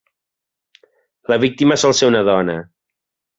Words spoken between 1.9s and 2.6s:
ser una dona.